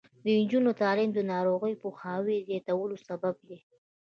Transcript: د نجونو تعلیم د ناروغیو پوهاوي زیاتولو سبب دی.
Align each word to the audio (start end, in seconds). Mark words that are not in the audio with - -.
د 0.23 0.25
نجونو 0.41 0.71
تعلیم 0.81 1.09
د 1.13 1.19
ناروغیو 1.31 1.79
پوهاوي 1.83 2.37
زیاتولو 2.47 2.95
سبب 3.07 3.35
دی. 3.47 3.59